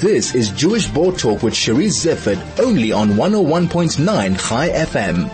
[0.00, 5.28] This is Jewish Board Talk with Charisse Zeifert, only on 101.9 Chai FM.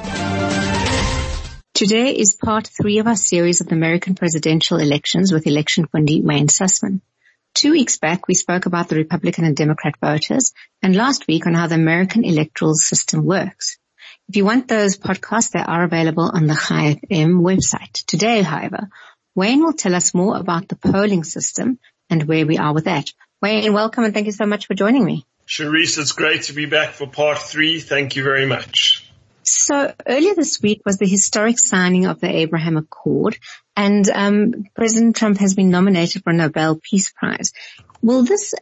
[1.72, 6.20] Today is part three of our series of the American presidential elections with election fundi
[6.20, 7.00] Wayne Sussman.
[7.54, 10.52] Two weeks back, we spoke about the Republican and Democrat voters,
[10.82, 13.78] and last week on how the American electoral system works.
[14.28, 18.04] If you want those podcasts, they are available on the Chai FM website.
[18.06, 18.88] Today, however,
[19.36, 21.78] Wayne will tell us more about the polling system
[22.10, 23.12] and where we are with that.
[23.46, 25.24] Wayne, welcome and thank you so much for joining me.
[25.46, 27.78] Charisse, it's great to be back for part three.
[27.78, 29.08] Thank you very much.
[29.44, 33.38] So earlier this week was the historic signing of the Abraham Accord
[33.76, 37.52] and um, President Trump has been nominated for a Nobel Peace Prize.
[38.02, 38.52] Will this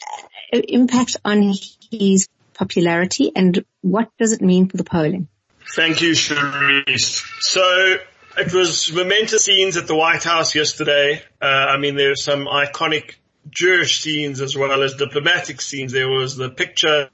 [0.53, 1.55] uh, impact on
[1.91, 5.29] his popularity and what does it mean for the polling?
[5.75, 7.25] Thank you, Charisse.
[7.41, 7.97] So
[8.37, 11.23] it was momentous scenes at the White House yesterday.
[11.41, 13.15] Uh, I mean, there are some iconic
[13.51, 15.93] Jewish scenes as well as diplomatic scenes.
[15.93, 17.11] There was the picture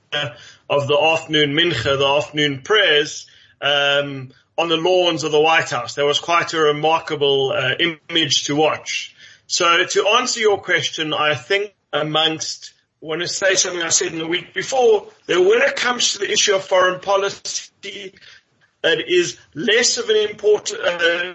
[0.68, 3.26] of the afternoon mincha, the afternoon prayers,
[3.60, 5.94] um, on the lawns of the White House.
[5.94, 7.74] That was quite a remarkable uh,
[8.08, 9.14] image to watch.
[9.46, 14.12] So to answer your question, I think amongst, I want to say something I said
[14.12, 19.08] in the week before, that when it comes to the issue of foreign policy, it
[19.08, 21.34] is less of an important, uh,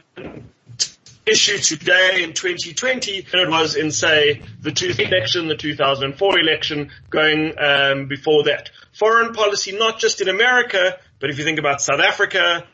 [1.25, 6.91] issue today in 2020 than it was in, say, the two election, the 2004 election,
[7.09, 8.69] going um, before that.
[8.93, 12.65] Foreign policy, not just in America, but if you think about South Africa,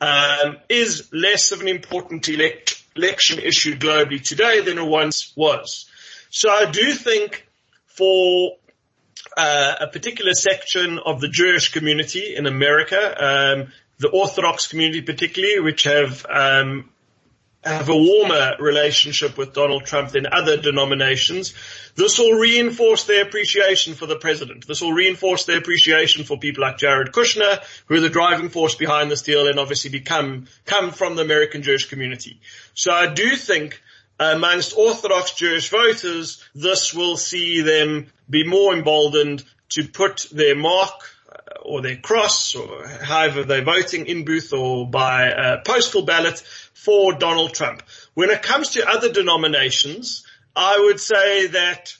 [0.00, 5.86] um, is less of an important elect- election issue globally today than it once was.
[6.30, 7.46] So I do think
[7.86, 8.56] for
[9.36, 15.60] uh, a particular section of the Jewish community in America, um, the Orthodox community particularly,
[15.60, 16.88] which have um,
[17.62, 21.54] have a warmer relationship with Donald Trump than other denominations.
[21.94, 24.66] This will reinforce their appreciation for the president.
[24.66, 28.74] This will reinforce their appreciation for people like Jared Kushner, who are the driving force
[28.74, 32.40] behind this deal and obviously become, come from the American Jewish community.
[32.74, 33.82] So I do think
[34.18, 40.92] amongst Orthodox Jewish voters, this will see them be more emboldened to put their mark
[40.92, 41.19] uh,
[41.62, 46.38] or their cross or however they're voting in booth or by uh, postal ballot
[46.74, 47.82] for Donald Trump.
[48.14, 51.94] When it comes to other denominations, I would say that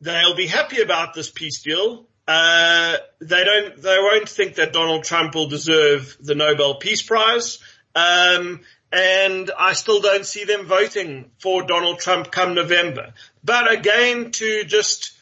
[0.00, 2.06] they'll be happy about this peace deal.
[2.26, 7.58] Uh, they don't, they won't think that Donald Trump will deserve the Nobel Peace Prize.
[7.94, 8.60] Um,
[8.92, 13.14] and I still don't see them voting for Donald Trump come November.
[13.44, 15.12] But again, to just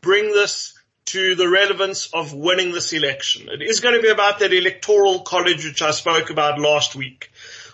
[0.00, 0.73] bring this
[1.06, 3.48] to the relevance of winning this election.
[3.48, 7.30] It is going to be about that electoral college which I spoke about last week.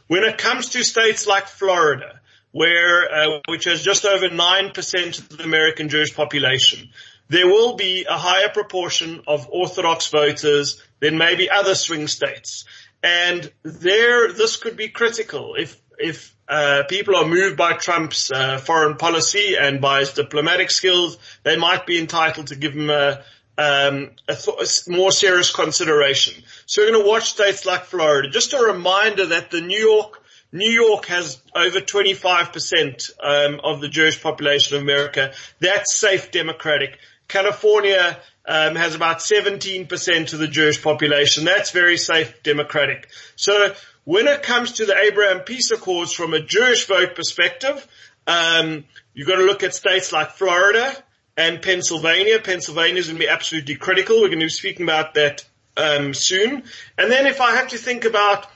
[0.08, 2.20] When it comes to states like Florida,
[2.52, 6.91] where uh, which has just over nine percent of the American Jewish population,
[7.28, 12.64] there will be a higher proportion of Orthodox voters than maybe other swing states,
[13.02, 18.58] and there this could be critical if if uh, people are moved by Trump's uh,
[18.58, 23.22] foreign policy and by his diplomatic skills, they might be entitled to give him a
[23.58, 26.42] um, a, th- a, more serious consideration.
[26.64, 28.30] So we're going to watch states like Florida.
[28.30, 33.88] Just a reminder that the New York, New York has over 25% um, of the
[33.88, 35.32] Jewish population of America.
[35.58, 36.98] That's safe democratic.
[37.28, 41.44] California um, has about 17% of the Jewish population.
[41.44, 43.08] That's very safe democratic.
[43.36, 43.74] So
[44.10, 47.87] when it comes to the Abraham Peace Accords from a Jewish vote perspective,
[48.26, 48.84] um,
[49.15, 50.97] you've got to look at states like Florida,
[51.37, 52.41] and Pennsylvania.
[52.41, 54.16] Pennsylvania is going to be absolutely critical.
[54.16, 55.44] We're going to be speaking about that
[55.76, 56.65] um, soon.
[56.98, 58.47] And then if I have to think about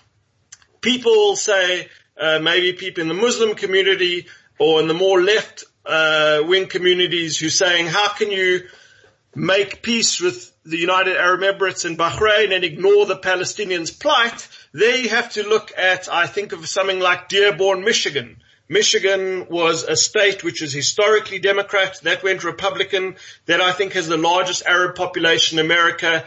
[0.80, 1.88] people, say
[2.20, 4.26] uh, maybe people in the Muslim community
[4.58, 8.62] or in the more left uh, wing communities who are saying, how can you
[9.34, 14.48] make peace with the United Arab Emirates and Bahrain and ignore the Palestinians' plight?
[14.74, 19.84] There you have to look at, I think of something like Dearborn, Michigan Michigan was
[19.84, 23.16] a state which was historically Democrat, that went Republican,
[23.46, 26.24] that I think has the largest Arab population in America.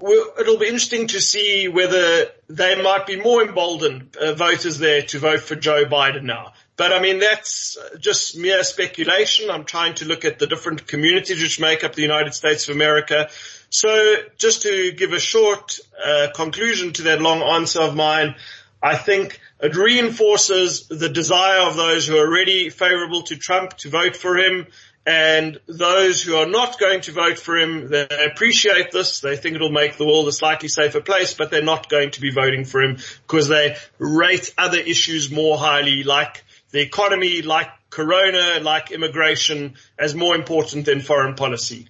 [0.00, 5.18] It'll be interesting to see whether they might be more emboldened uh, voters there to
[5.18, 6.52] vote for Joe Biden now.
[6.76, 9.50] But I mean, that's just mere speculation.
[9.50, 12.74] I'm trying to look at the different communities which make up the United States of
[12.74, 13.30] America.
[13.70, 18.36] So just to give a short uh, conclusion to that long answer of mine,
[18.82, 23.90] I think it reinforces the desire of those who are already favorable to Trump to
[23.90, 24.66] vote for him
[25.06, 29.20] and those who are not going to vote for him, they appreciate this.
[29.20, 32.20] They think it'll make the world a slightly safer place, but they're not going to
[32.20, 37.68] be voting for him because they rate other issues more highly like the economy, like
[37.88, 41.88] corona, like immigration, as more important than foreign policy.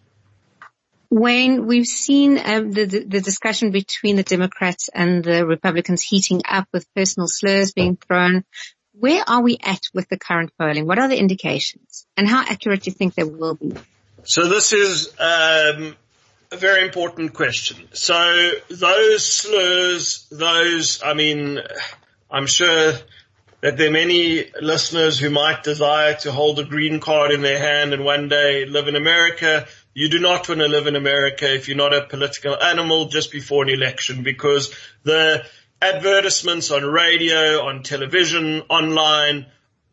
[1.11, 6.69] Wayne, we've seen um, the, the discussion between the Democrats and the Republicans heating up
[6.73, 8.45] with personal slurs being thrown.
[8.93, 10.87] Where are we at with the current polling?
[10.87, 12.07] What are the indications?
[12.17, 13.75] And how accurate do you think they will be?
[14.25, 15.97] So this is um,
[16.51, 17.89] a very important question.
[17.93, 21.61] So those slurs, those, I mean,
[22.31, 22.93] I'm sure
[23.61, 27.59] that there are many listeners who might desire to hold a green card in their
[27.59, 29.67] hand and one day live in America.
[29.97, 33.33] You do not want to live in America if you're not a political animal just
[33.33, 34.71] before an election because
[35.05, 35.43] the
[35.81, 39.47] advertisements on radio, on television, online,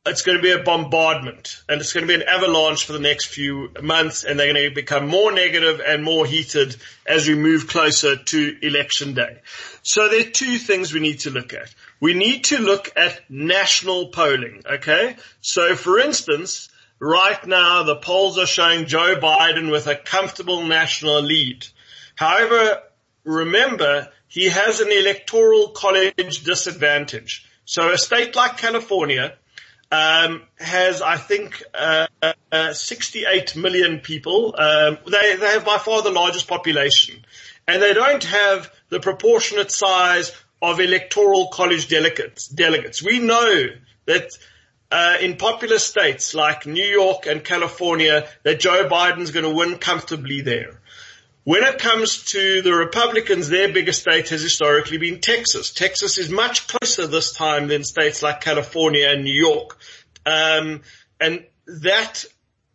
[0.05, 2.99] it's going to be a bombardment and it's going to be an avalanche for the
[2.99, 6.75] next few months and they're going to become more negative and more heated
[7.07, 9.39] as we move closer to election day.
[9.83, 11.73] So there are two things we need to look at.
[12.01, 15.15] We need to look at national polling, okay?
[15.39, 16.67] So for instance,
[17.03, 21.67] right now the polls are showing Joe Biden with a comfortable national lead.
[22.15, 22.81] However,
[23.25, 27.45] remember he has an electoral college disadvantage.
[27.65, 29.33] So a state like California
[29.91, 32.07] um, has, I think, uh,
[32.51, 34.55] uh, 68 million people.
[34.57, 37.23] Um, they, they have by far the largest population,
[37.67, 42.47] and they don't have the proportionate size of electoral college delegates.
[42.47, 43.03] Delegates.
[43.03, 43.65] We know
[44.05, 44.29] that
[44.93, 49.79] uh, in populous states like New York and California, that Joe Biden's going to win
[49.79, 50.79] comfortably there.
[51.45, 55.73] When it comes to the Republicans, their biggest state has historically been Texas.
[55.73, 59.79] Texas is much closer this time than states like California and New York.
[60.27, 60.81] Um,
[61.19, 62.23] and that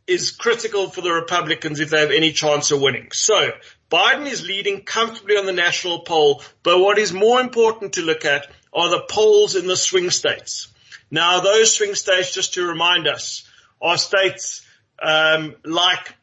[0.09, 3.13] is critical for the Republicans if they have any chance of winning.
[3.13, 3.53] So
[3.93, 8.25] Biden is leading comfortably on the national poll, but what is more important to look
[8.25, 10.69] at are the polls in the swing states.
[11.11, 13.49] Now those swing states, just to remind us,
[13.81, 14.67] are states
[15.03, 16.15] um, like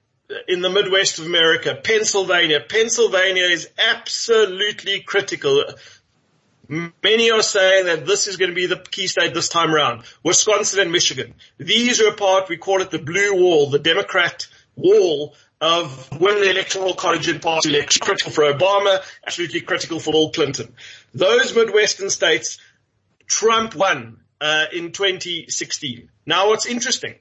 [0.48, 2.60] in the Midwest of America, Pennsylvania.
[2.68, 5.64] Pennsylvania is absolutely critical.
[6.68, 10.04] Many are saying that this is going to be the key state this time around.
[10.24, 11.36] Wisconsin and Michigan.
[11.58, 16.50] These are part, we call it the blue wall, the Democrat wall of when the
[16.50, 20.74] electoral college and past election, critical for Obama, absolutely critical for Bill Clinton.
[21.14, 22.58] Those Midwestern states,
[23.28, 26.10] Trump won uh, in 2016.
[26.26, 27.16] Now what's interesting,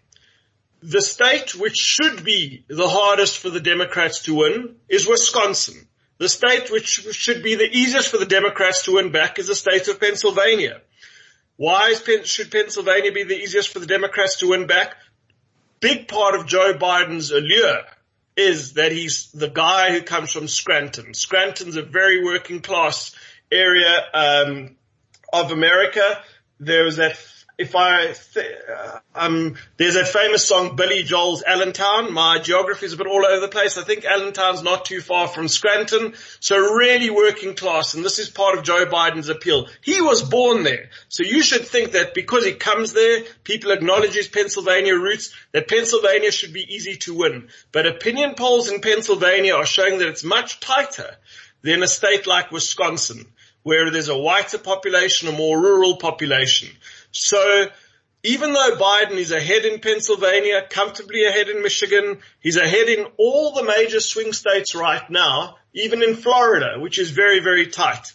[0.82, 5.88] the state which should be the hardest for the Democrats to win is Wisconsin.
[6.18, 9.54] The state which should be the easiest for the Democrats to win back is the
[9.54, 10.80] state of Pennsylvania.
[11.56, 11.94] Why
[12.24, 14.96] should Pennsylvania be the easiest for the Democrats to win back?
[15.80, 17.82] Big part of Joe Biden's allure
[18.36, 21.14] is that he's the guy who comes from Scranton.
[21.14, 23.14] Scranton's a very working class
[23.50, 24.76] area um,
[25.32, 26.22] of America.
[26.60, 27.16] There was that
[27.56, 32.12] if I, th- uh, um, there's that famous song, Billy Joel's Allentown.
[32.12, 33.78] My geography is a bit all over the place.
[33.78, 36.14] I think Allentown's not too far from Scranton.
[36.40, 37.94] So really working class.
[37.94, 39.68] And this is part of Joe Biden's appeal.
[39.82, 40.90] He was born there.
[41.08, 45.68] So you should think that because he comes there, people acknowledge his Pennsylvania roots, that
[45.68, 47.48] Pennsylvania should be easy to win.
[47.70, 51.16] But opinion polls in Pennsylvania are showing that it's much tighter
[51.62, 53.24] than a state like Wisconsin,
[53.64, 56.68] where there's a whiter population, a more rural population.
[57.10, 57.66] So
[58.22, 63.52] even though Biden is ahead in Pennsylvania, comfortably ahead in Michigan, he's ahead in all
[63.52, 68.12] the major swing states right now, even in Florida, which is very, very tight.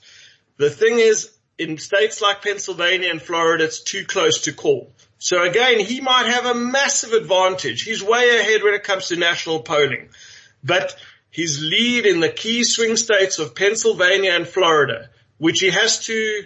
[0.58, 4.94] The thing is, in states like Pennsylvania and Florida, it's too close to call.
[5.18, 7.82] So again, he might have a massive advantage.
[7.82, 10.10] He's way ahead when it comes to national polling.
[10.64, 10.96] But
[11.30, 15.10] his lead in the key swing states of Pennsylvania and Florida,
[15.40, 16.44] which he has to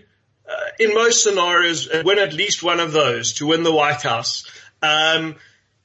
[0.48, 4.46] uh, in most scenarios, win at least one of those to win the White House.
[4.82, 5.36] Um,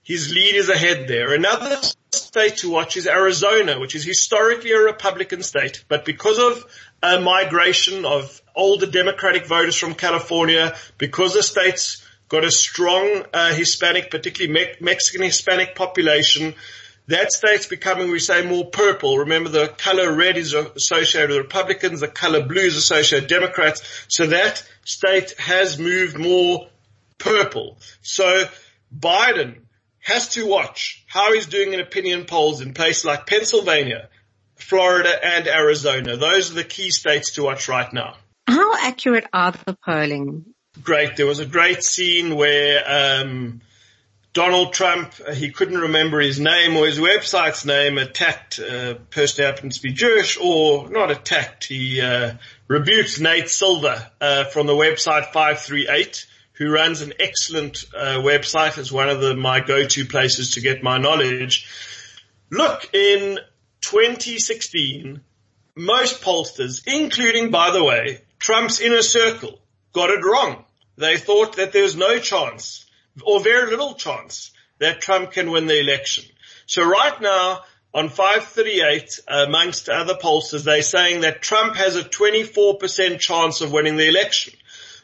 [0.02, 1.34] his lead is ahead there.
[1.34, 1.76] Another
[2.12, 6.64] state to watch is Arizona, which is historically a Republican state, but because of
[7.02, 13.54] a migration of older Democratic voters from California, because the state's got a strong uh,
[13.54, 16.54] Hispanic, particularly Me- Mexican Hispanic population,
[17.08, 19.18] that state's becoming, we say, more purple.
[19.18, 23.82] Remember the color red is associated with Republicans, the color blue is associated with Democrats.
[24.08, 26.68] So that state has moved more
[27.18, 27.78] purple.
[28.02, 28.44] So
[28.96, 29.62] Biden
[30.00, 34.08] has to watch how he's doing in opinion polls in places like Pennsylvania,
[34.56, 36.16] Florida and Arizona.
[36.16, 38.16] Those are the key states to watch right now.
[38.46, 40.44] How accurate are the polling?
[40.82, 41.16] Great.
[41.16, 43.60] There was a great scene where, um,
[44.38, 49.42] Donald Trump, uh, he couldn't remember his name or his website's name, attacked a person
[49.42, 51.64] who happened to be Jewish or not attacked.
[51.64, 52.34] He uh,
[52.68, 58.92] rebuked Nate Silver uh, from the website 538 who runs an excellent uh, website as
[58.92, 61.68] one of the, my go-to places to get my knowledge.
[62.48, 63.40] Look, in
[63.80, 65.20] 2016,
[65.74, 69.58] most pollsters, including, by the way, Trump's inner circle,
[69.92, 70.64] got it wrong.
[70.96, 72.84] They thought that there was no chance
[73.24, 76.24] or very little chance that Trump can win the election.
[76.66, 77.62] So right now
[77.94, 83.96] on 538 amongst other pollsters, they're saying that Trump has a 24% chance of winning
[83.96, 84.54] the election.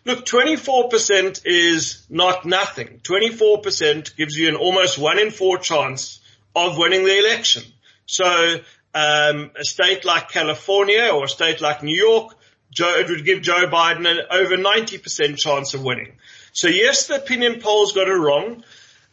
[0.04, 3.00] Look, 24% is not nothing.
[3.02, 6.20] 24% gives you an almost one in four chance
[6.54, 7.62] of winning the election.
[8.04, 8.60] So
[8.94, 12.36] um, a state like California or a state like New York,
[12.74, 16.12] Joe, it would give Joe Biden an over 90% chance of winning.
[16.52, 18.64] So yes, the opinion polls got it wrong.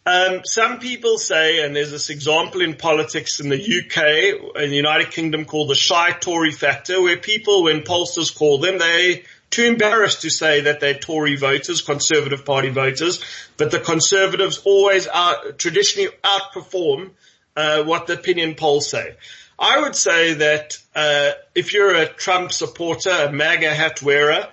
[0.04, 4.76] Um, some people say, and there's this example in politics in the UK, in the
[4.76, 9.66] United Kingdom called the shy Tory factor, where people, when pollsters call them, they too
[9.66, 13.24] embarrassed to say that they're Tory voters, Conservative Party voters,
[13.58, 17.12] but the Conservatives always out, traditionally outperform
[17.56, 19.16] uh, what the opinion polls say.
[19.58, 24.48] I would say that uh, if you're a Trump supporter, a MAGA hat wearer,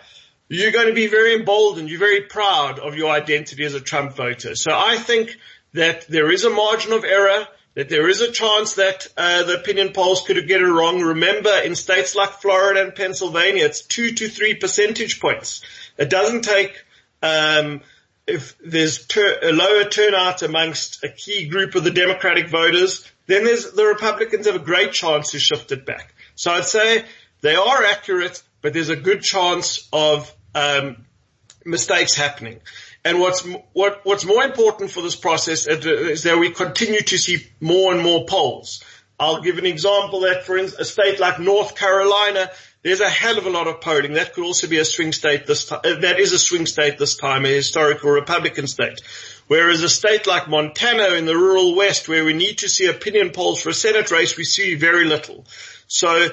[0.49, 1.89] you're going to be very emboldened.
[1.91, 4.55] You're very proud of your identity as a Trump voter.
[4.55, 5.37] So I think
[5.73, 9.61] that there is a margin of error, that there is a chance that uh, the
[9.61, 11.01] opinion polls could get it wrong.
[11.01, 15.63] Remember, in states like Florida and Pennsylvania, it's two to three percentage points.
[15.97, 16.85] It doesn't take
[17.23, 17.83] um,
[18.29, 23.87] if there's a lower turnout amongst a key group of the Democratic voters, then the
[23.87, 26.15] Republicans have a great chance to shift it back.
[26.35, 27.05] So I'd say
[27.41, 31.07] they are accurate, but there's a good chance of um,
[31.65, 32.61] mistakes happening.
[33.05, 37.47] And what's what, what's more important for this process is that we continue to see
[37.61, 38.83] more and more polls.
[39.21, 42.51] I'll give an example that, for a state like North Carolina,
[42.83, 44.13] there's a hell of a lot of polling.
[44.13, 45.81] That could also be a swing state this time.
[45.85, 49.01] Uh, that is a swing state this time, a historical Republican state.
[49.49, 53.31] Whereas a state like Montana in the rural West, where we need to see opinion
[53.31, 55.45] polls for a Senate race, we see very little.
[55.89, 56.29] So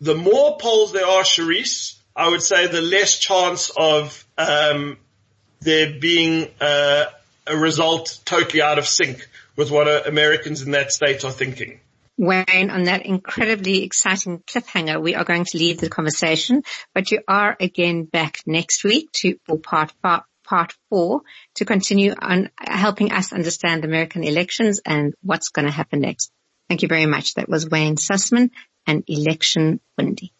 [0.00, 4.98] the more polls there are, Charisse, I would say the less chance of um,
[5.60, 7.06] there being uh,
[7.46, 11.80] a result totally out of sync with what uh, Americans in that state are thinking.
[12.18, 16.62] Wayne, on that incredibly exciting cliffhanger, we are going to leave the conversation,
[16.94, 21.22] but you are again back next week to, for part, part, four
[21.56, 26.30] to continue on helping us understand American elections and what's going to happen next.
[26.68, 27.34] Thank you very much.
[27.34, 28.50] That was Wayne Sussman
[28.86, 30.30] and Election Fundi.